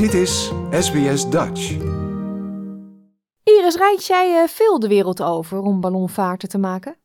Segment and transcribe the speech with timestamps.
[0.00, 1.70] Dit is SBS Dutch.
[3.44, 6.96] Iris, reis jij eh, veel de wereld over om ballonvaarten te maken?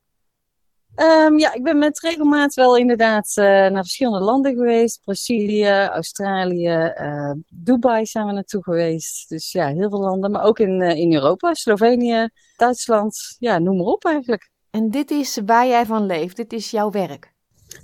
[0.94, 5.00] Ehm, ja, ik ben met regelmaat wel inderdaad eh, naar verschillende landen geweest.
[5.04, 9.28] Brazilië, Australië, eh, Dubai zijn we naartoe geweest.
[9.28, 10.30] Dus ja, heel veel landen.
[10.30, 13.36] Maar ook in, in Europa, Slovenië, Duitsland.
[13.38, 14.50] Ja, noem maar op eigenlijk.
[14.70, 16.36] En dit is waar jij van leeft.
[16.36, 17.32] Dit is jouw werk.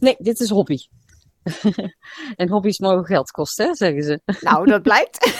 [0.01, 0.79] Nee, dit is hobby.
[2.37, 4.21] en hobby's mogen geld kosten, hè, zeggen ze.
[4.41, 5.35] Nou, dat blijkt.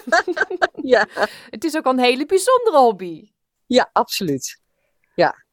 [0.94, 1.06] ja.
[1.50, 3.30] Het is ook een hele bijzondere hobby.
[3.66, 4.60] Ja, absoluut.
[5.14, 5.44] Ja.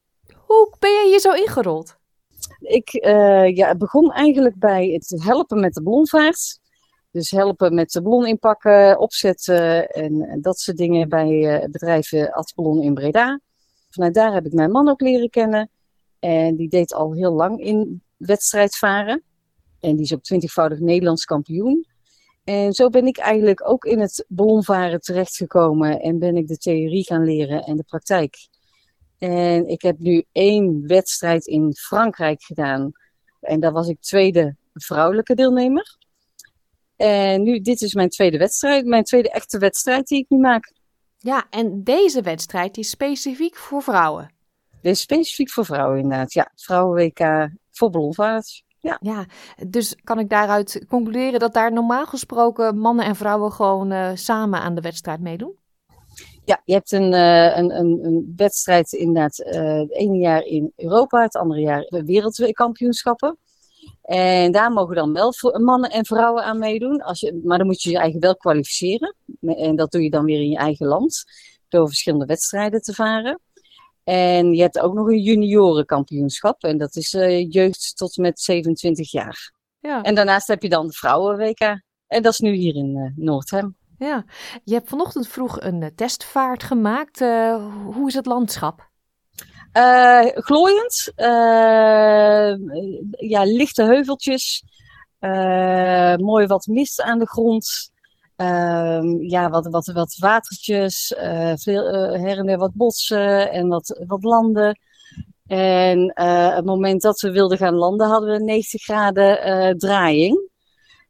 [0.46, 1.96] Hoe ben je hier zo ingerold?
[2.60, 6.58] Ik uh, ja, begon eigenlijk bij het helpen met de ballonvaart.
[7.10, 12.10] Dus helpen met de ballon inpakken, opzetten en, dat soort dingen bij uh, het bedrijf
[12.54, 13.40] Ballon in Breda.
[13.90, 15.70] Vanuit daar heb ik mijn man ook leren kennen.
[16.18, 19.22] En die deed al heel lang in wedstrijdvaren.
[19.84, 21.86] En die is ook twintigvoudig Nederlands kampioen.
[22.44, 27.04] En zo ben ik eigenlijk ook in het ballonvaren terechtgekomen en ben ik de theorie
[27.04, 28.48] gaan leren en de praktijk.
[29.18, 32.92] En ik heb nu één wedstrijd in Frankrijk gedaan.
[33.40, 35.96] En daar was ik tweede vrouwelijke deelnemer.
[36.96, 40.72] En nu, dit is mijn tweede wedstrijd, mijn tweede echte wedstrijd die ik nu maak.
[41.18, 44.32] Ja, en deze wedstrijd is specifiek voor vrouwen.
[44.82, 46.52] Dit is specifiek voor vrouwen inderdaad, ja.
[46.54, 48.62] Vrouwen-WK voor ballonvaart.
[48.84, 48.98] Ja.
[49.00, 49.26] ja,
[49.66, 54.60] dus kan ik daaruit concluderen dat daar normaal gesproken mannen en vrouwen gewoon uh, samen
[54.60, 55.54] aan de wedstrijd meedoen?
[56.44, 60.72] Ja, je hebt een, uh, een, een, een, wedstrijd inderdaad uh, het ene jaar in
[60.76, 63.38] Europa, het andere jaar wereldkampioenschappen.
[64.02, 67.02] En daar mogen dan wel mannen en vrouwen aan meedoen.
[67.02, 69.14] Als je, maar dan moet je je eigen wel kwalificeren.
[69.40, 71.24] En dat doe je dan weer in je eigen land.
[71.68, 73.40] Door verschillende wedstrijden te varen.
[74.04, 76.64] En je hebt ook nog een juniorenkampioenschap.
[76.64, 79.52] En dat is uh, jeugd tot met 27 jaar.
[79.80, 80.02] Ja.
[80.02, 81.82] En daarnaast heb je dan de vrouwen-WK.
[82.06, 83.76] En dat is nu hier in uh, Noordhem.
[83.98, 84.24] Ja,
[84.64, 87.18] je hebt vanochtend vroeg een uh, testvaart gemaakt.
[87.84, 88.92] hoe is het landschap?
[90.34, 91.12] glooiend.
[93.16, 94.64] ja, lichte heuveltjes.
[96.16, 97.92] mooi wat mist aan de grond.
[98.36, 103.68] Um, ja, wat, wat, wat watertjes, uh, veel, uh, her en der wat bossen en
[103.68, 104.78] wat, wat landen.
[105.46, 110.50] En uh, het moment dat we wilden gaan landen hadden we 90 graden draaiing.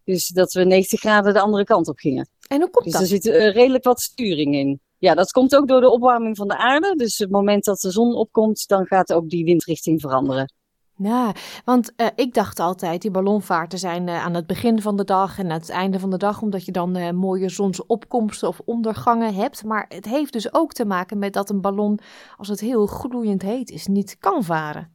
[0.05, 2.29] Dus dat we 90 graden de andere kant op gingen.
[2.49, 3.03] En hoe komt dus dat?
[3.03, 4.81] Dus er zit redelijk wat sturing in.
[4.99, 6.95] Ja, dat komt ook door de opwarming van de aarde.
[6.97, 10.53] Dus het moment dat de zon opkomt, dan gaat ook die windrichting veranderen.
[10.97, 11.33] Ja,
[11.65, 15.39] want uh, ik dacht altijd, die ballonvaarten zijn uh, aan het begin van de dag
[15.39, 19.35] en aan het einde van de dag, omdat je dan uh, mooie zonsopkomsten of ondergangen
[19.35, 19.65] hebt.
[19.65, 21.99] Maar het heeft dus ook te maken met dat een ballon,
[22.37, 24.93] als het heel gloeiend heet is, niet kan varen.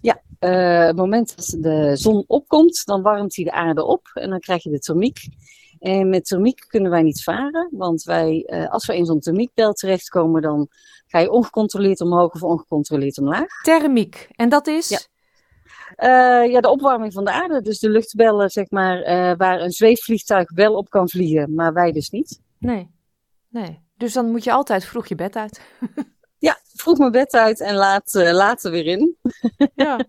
[0.00, 4.40] Ja, het moment dat de zon opkomt, dan warmt hij de aarde op en dan
[4.40, 5.18] krijg je de thermiek.
[5.78, 10.42] En met thermiek kunnen wij niet varen, want wij, als we in zo'n thermiekbel terechtkomen,
[10.42, 10.68] dan
[11.06, 13.62] ga je ongecontroleerd omhoog of ongecontroleerd omlaag.
[13.62, 14.88] Thermiek, en dat is?
[14.88, 14.98] Ja.
[15.96, 17.60] Uh, ja, de opwarming van de aarde.
[17.60, 21.92] Dus de luchtbellen, zeg maar, uh, waar een zweefvliegtuig wel op kan vliegen, maar wij
[21.92, 22.40] dus niet.
[22.58, 22.90] Nee,
[23.48, 23.84] nee.
[23.96, 25.60] Dus dan moet je altijd vroeg je bed uit.
[26.38, 29.16] ja, vroeg mijn bed uit en laat, uh, later weer in.
[29.74, 30.06] ja.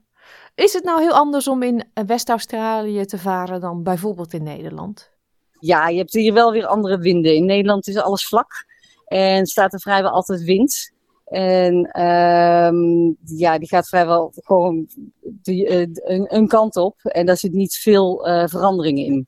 [0.55, 5.11] Is het nou heel anders om in West-Australië te varen dan bijvoorbeeld in Nederland?
[5.59, 7.35] Ja, je hebt hier wel weer andere winden.
[7.35, 8.65] In Nederland is alles vlak
[9.05, 10.91] en staat er vrijwel altijd wind.
[11.27, 14.87] En um, ja, die gaat vrijwel gewoon
[15.21, 16.99] die, uh, een, een, kant op.
[17.01, 19.27] En daar zit niet veel uh, verandering in.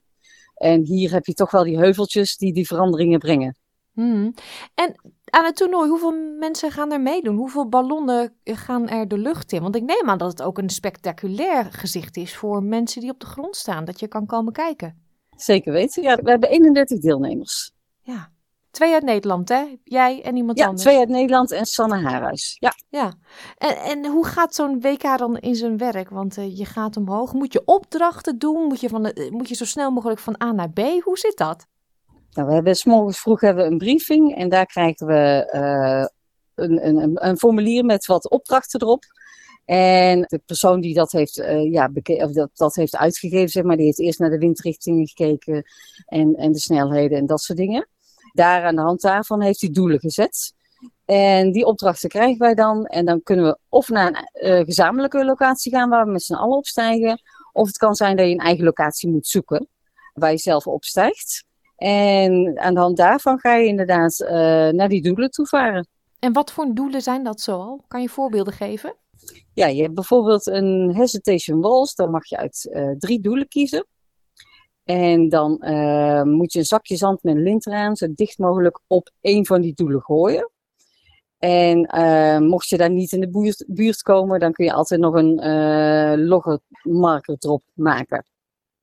[0.54, 3.56] En hier heb je toch wel die heuveltjes die die veranderingen brengen.
[3.92, 4.34] Hmm.
[4.74, 4.94] En
[5.24, 7.36] aan het toernooi, hoeveel mensen gaan er meedoen?
[7.36, 9.62] Hoeveel ballonnen gaan er de lucht in?
[9.62, 13.20] Want ik neem aan dat het ook een spectaculair gezicht is voor mensen die op
[13.20, 13.84] de grond staan.
[13.84, 15.02] Dat je kan komen kijken.
[15.36, 16.02] Zeker weten.
[16.02, 17.72] Ja, we hebben 31 deelnemers.
[18.02, 18.32] Ja,
[18.80, 19.76] Twee uit Nederland, hè?
[19.84, 20.82] Jij en iemand ja, anders.
[20.82, 22.56] Ja, twee uit Nederland en Sanne Haarhuis.
[22.58, 22.74] Ja.
[22.88, 23.12] ja.
[23.56, 26.10] En, en hoe gaat zo'n WK dan in zijn werk?
[26.10, 27.32] Want uh, je gaat omhoog.
[27.32, 28.66] Moet je opdrachten doen?
[28.66, 30.78] Moet je, van de, moet je zo snel mogelijk van A naar B?
[30.78, 31.66] Hoe zit dat?
[32.32, 34.36] Nou, we hebben s morgens vroeg hebben we een briefing.
[34.36, 36.06] En daar krijgen we uh,
[36.54, 39.04] een, een, een formulier met wat opdrachten erop.
[39.64, 43.76] En de persoon die dat heeft, uh, ja, of dat, dat heeft uitgegeven, zeg maar,
[43.76, 45.64] die heeft eerst naar de windrichtingen gekeken
[46.06, 47.88] en, en de snelheden en dat soort dingen.
[48.32, 50.54] Daar aan de hand daarvan heeft hij doelen gezet.
[51.04, 52.84] En die opdrachten krijgen wij dan.
[52.86, 56.34] En dan kunnen we of naar een uh, gezamenlijke locatie gaan waar we met z'n
[56.34, 57.20] allen opstijgen.
[57.52, 59.68] Of het kan zijn dat je een eigen locatie moet zoeken
[60.14, 61.44] waar je zelf opstijgt.
[61.76, 64.28] En aan de hand daarvan ga je inderdaad uh,
[64.68, 65.88] naar die doelen toe varen.
[66.18, 67.84] En wat voor doelen zijn dat zoal?
[67.88, 68.94] Kan je voorbeelden geven?
[69.54, 71.94] Ja, je hebt bijvoorbeeld een hesitation walls.
[71.94, 73.86] Dan mag je uit uh, drie doelen kiezen.
[74.84, 78.80] En dan uh, moet je een zakje zand met een lint eraan, zo dicht mogelijk
[78.86, 80.50] op één van die doelen gooien.
[81.38, 85.00] En uh, mocht je daar niet in de buurt, buurt, komen, dan kun je altijd
[85.00, 88.24] nog een uh, loggermarker erop maken.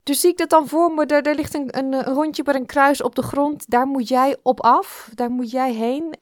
[0.04, 2.66] Dus zie ik dat dan voor me, er, er ligt een, een, rondje met een
[2.66, 3.70] kruis op de grond.
[3.70, 6.14] Daar moet jij op af, daar moet jij heen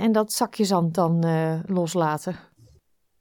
[0.00, 1.24] en dat zakje zand dan
[1.66, 2.36] loslaten.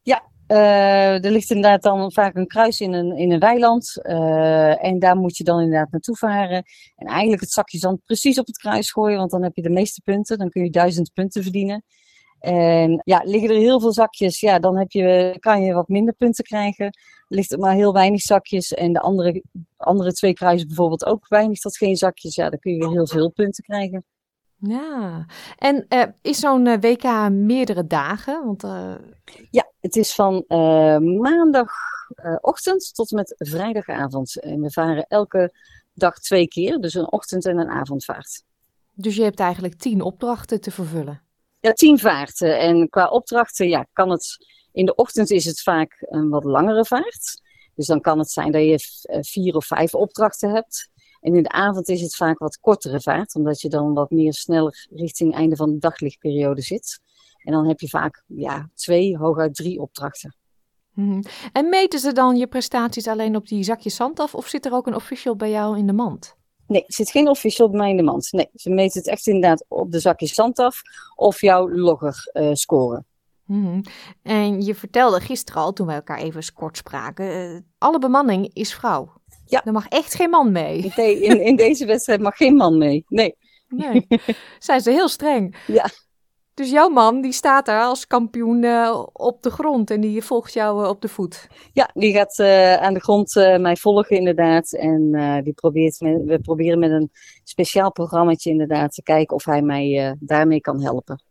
[0.01, 3.99] Ja, uh, er ligt inderdaad dan vaak een kruis in een, in een weiland.
[4.03, 6.63] Uh, en daar moet je dan inderdaad naartoe varen.
[6.95, 9.69] En eigenlijk het zakje zand precies op het kruis gooien, want dan heb je de
[9.69, 10.37] meeste punten.
[10.37, 11.83] Dan kun je duizend punten verdienen.
[12.39, 16.13] En ja, liggen er heel veel zakjes, ja, dan heb je, kan je wat minder
[16.13, 16.97] punten krijgen.
[17.27, 19.43] Ligt er maar heel weinig zakjes en de andere,
[19.77, 23.29] andere twee kruisen bijvoorbeeld ook weinig tot geen zakjes, ja, dan kun je heel veel
[23.29, 24.05] punten krijgen.
[24.63, 25.25] Ja,
[25.57, 28.45] en uh, is zo'n uh, WK meerdere dagen?
[28.45, 28.95] Want, uh...
[29.49, 30.43] Ja, het is van
[31.19, 34.39] maandagochtend tot en met vrijdagavond.
[34.39, 35.53] En we varen elke
[35.93, 38.43] dag twee keer, dus een ochtend- en een avondvaart.
[38.93, 41.21] Dus je hebt eigenlijk tien opdrachten te vervullen?
[41.59, 42.59] Ja, tien vaarten.
[42.59, 44.49] En qua opdrachten ja, kan het...
[44.71, 47.41] In de ochtend is het vaak een wat langere vaart.
[47.75, 48.79] Dus dan kan het zijn dat je
[49.21, 50.89] vier of vijf opdrachten hebt.
[51.21, 54.33] En in de avond is het vaak wat kortere vaart, omdat je dan wat meer
[54.33, 56.99] sneller richting einde van de daglichtperiode zit.
[57.43, 60.35] En dan heb je vaak ja, twee, hooguit drie opdrachten.
[60.93, 64.65] Mm En meten ze dan je prestaties alleen op die zakjes zand af, of zit
[64.65, 66.35] er ook een official bij jou in de mand?
[66.67, 68.31] Nee, er zit geen official bij mij in de mand.
[68.31, 70.81] Nee, ze meten het echt inderdaad op de zakjes zand af
[71.15, 73.05] of jouw logger uh, scoren.
[73.45, 73.81] Mm
[74.21, 78.73] En je vertelde gisteren al, toen we elkaar even kort spraken, uh, alle bemanning is
[78.73, 79.13] vrouw.
[79.51, 79.65] Ja.
[79.65, 80.91] Er mag echt geen man mee.
[80.95, 83.05] Nee, in, in deze wedstrijd mag geen man mee.
[83.07, 83.35] Nee.
[83.67, 84.07] Nee.
[84.59, 85.55] Zijn ze heel streng.
[85.67, 85.85] Ja.
[86.53, 90.53] Dus jouw man die staat daar als kampioen uh, op de grond en die volgt
[90.53, 91.47] jou uh, op de voet.
[91.73, 94.73] Ja, die gaat uh, aan de grond mij volgen inderdaad.
[94.73, 95.11] En
[95.43, 97.11] die probeert met, we proberen met een
[97.43, 101.23] speciaal programmaatje inderdaad te kijken of hij mij daarmee kan helpen.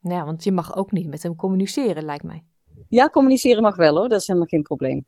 [0.00, 2.44] Ja, want je mag ook niet met hem communiceren lijkt mij.
[2.88, 5.04] Ja, communiceren mag wel hoor, dat is helemaal geen probleem.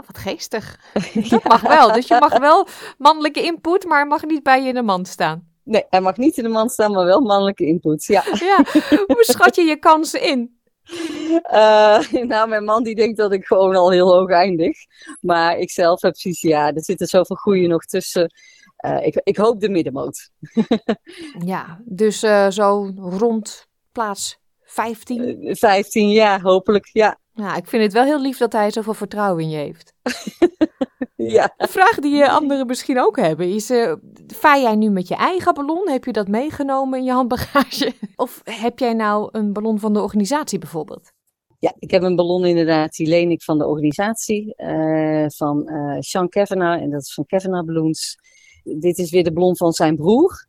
[0.00, 0.80] Oh, wat geestig.
[1.30, 1.92] Dat mag wel.
[1.92, 2.66] Dus je mag wel
[2.98, 5.48] mannelijke input, maar mag niet bij je in de mand staan.
[5.64, 8.04] Nee, hij mag niet in de mand staan, maar wel mannelijke input.
[8.04, 8.24] Ja.
[8.50, 8.64] ja.
[9.06, 10.58] Hoe schat je je kansen in?
[11.52, 14.76] Uh, nou, mijn man die denkt dat ik gewoon al heel hoog eindig.
[15.20, 18.32] Maar ik zelf heb precies, ja, er zitten zoveel groeien nog tussen.
[18.84, 20.30] Uh, ik, ik hoop de middenmoot.
[21.44, 25.56] ja, dus uh, zo rond plaats 15?
[25.56, 27.19] 15, ja, hopelijk, ja.
[27.34, 29.92] Nou, ik vind het wel heel lief dat hij zoveel vertrouwen in je heeft.
[31.36, 31.54] ja.
[31.56, 33.92] Een vraag die anderen misschien ook hebben is: uh,
[34.26, 35.88] vaar jij nu met je eigen ballon?
[35.88, 37.92] Heb je dat meegenomen in je handbagage?
[38.16, 41.12] Of heb jij nou een ballon van de organisatie bijvoorbeeld?
[41.58, 45.96] Ja, ik heb een ballon inderdaad, die leen ik van de organisatie, uh, van uh,
[45.98, 48.16] Sean Kavanagh, en dat is van Kavanagh Balloons.
[48.62, 50.48] Dit is weer de ballon van zijn broer.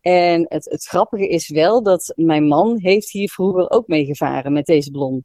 [0.00, 4.66] En het, het grappige is wel dat mijn man heeft hier vroeger ook meegevaren met
[4.66, 5.24] deze ballon.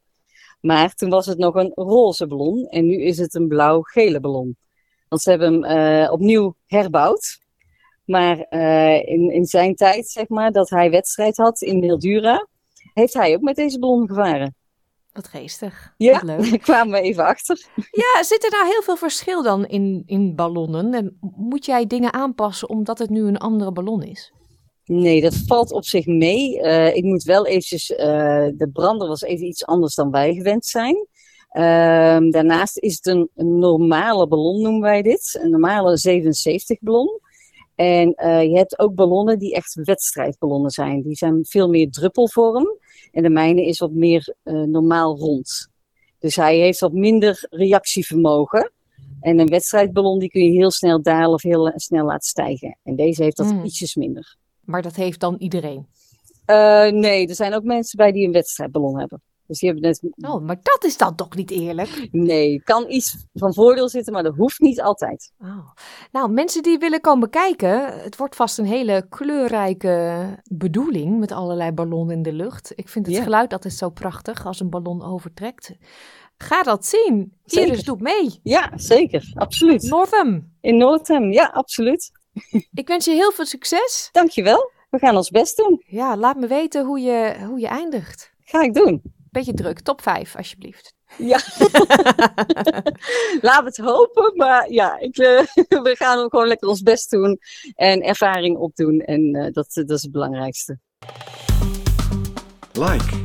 [0.59, 4.57] Maar toen was het nog een roze ballon en nu is het een blauw-gele ballon.
[5.09, 7.39] Want ze hebben hem uh, opnieuw herbouwd.
[8.05, 12.47] Maar uh, in, in zijn tijd, zeg maar, dat hij wedstrijd had in Mildura,
[12.93, 14.55] heeft hij ook met deze ballon gevaren.
[15.13, 15.93] Wat geestig.
[15.97, 16.49] Ja, Wat leuk.
[16.49, 17.65] daar kwamen we even achter.
[17.75, 20.93] Ja, zit er nou heel veel verschil dan in, in ballonnen?
[20.93, 24.33] En moet jij dingen aanpassen omdat het nu een andere ballon is?
[24.87, 26.59] Nee, dat valt op zich mee.
[26.59, 27.97] Uh, ik moet wel eventjes, uh,
[28.53, 30.95] de brander was even iets anders dan wij gewend zijn.
[31.53, 35.39] Uh, daarnaast is het een, een, normale ballon, noemen wij dit.
[35.41, 37.19] Een normale 77 ballon.
[37.75, 41.01] En uh, je hebt ook ballonnen die echt wedstrijdballonnen zijn.
[41.01, 42.67] Die zijn veel meer druppelvorm.
[43.11, 45.69] En de mijne is wat meer normaal rond.
[46.19, 48.71] Dus hij heeft wat minder reactievermogen.
[49.21, 52.77] En een wedstrijdballon die kun je heel snel dalen of heel snel laten stijgen.
[52.83, 53.63] En deze heeft dat mm.
[53.63, 54.37] ietsjes minder.
[54.67, 55.87] Maar dat heeft dan iedereen?
[56.49, 59.21] Uh, nee, er zijn ook mensen bij die een wedstrijdballon hebben.
[59.47, 60.29] Dus die hebben net...
[60.31, 62.07] Oh, maar dat is dan toch niet eerlijk?
[62.11, 65.31] Nee, kan iets van voordeel zitten, maar dat hoeft niet altijd.
[65.39, 65.69] Oh.
[66.11, 71.71] Nou, mensen die willen komen kijken, het wordt vast een hele kleurrijke bedoeling met allerlei
[71.71, 72.71] ballonnen in de lucht.
[72.75, 73.23] Ik vind het ja.
[73.23, 75.71] geluid altijd zo prachtig als een ballon overtrekt.
[76.37, 77.33] Ga dat zien.
[77.45, 77.67] Zeker.
[77.67, 78.39] Iris doet mee.
[78.43, 79.31] Ja, zeker.
[79.33, 79.83] Absoluut.
[79.83, 80.51] Northam.
[80.61, 82.11] In Northam, ja, absoluut.
[82.73, 84.09] Ik wens je heel veel succes.
[84.11, 84.71] Dankjewel.
[84.89, 85.83] We gaan ons best doen.
[85.87, 88.31] Ja, laat me weten hoe je, hoe je eindigt.
[88.43, 89.01] Ga ik doen.
[89.31, 89.79] Beetje druk.
[89.79, 90.93] Top 5, alsjeblieft.
[91.17, 91.39] Ja.
[93.41, 94.33] Laat het hopen.
[94.35, 95.39] Maar ja, ik, uh,
[95.87, 97.39] we gaan ook gewoon lekker ons best doen.
[97.75, 98.99] En ervaring opdoen.
[98.99, 100.79] En uh, dat, dat is het belangrijkste.
[102.73, 103.21] Like.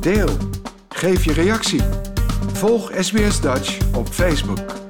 [0.00, 0.36] Deel.
[0.88, 1.82] Geef je reactie.
[2.52, 4.83] Volg SBS Dutch op Facebook.